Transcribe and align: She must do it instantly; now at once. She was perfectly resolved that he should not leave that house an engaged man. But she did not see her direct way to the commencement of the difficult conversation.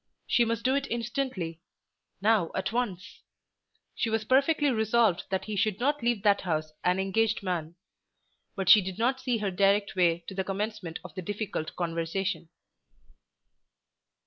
She 0.25 0.45
must 0.45 0.63
do 0.63 0.73
it 0.73 0.87
instantly; 0.89 1.59
now 2.21 2.49
at 2.55 2.71
once. 2.71 3.21
She 3.93 4.09
was 4.09 4.25
perfectly 4.25 4.71
resolved 4.71 5.25
that 5.29 5.45
he 5.45 5.55
should 5.55 5.79
not 5.79 6.01
leave 6.01 6.23
that 6.23 6.41
house 6.41 6.73
an 6.83 6.97
engaged 6.99 7.43
man. 7.43 7.75
But 8.55 8.67
she 8.67 8.81
did 8.81 8.97
not 8.97 9.19
see 9.21 9.37
her 9.37 9.51
direct 9.51 9.95
way 9.95 10.23
to 10.27 10.33
the 10.33 10.43
commencement 10.43 10.97
of 11.03 11.13
the 11.13 11.21
difficult 11.21 11.75
conversation. 11.75 12.49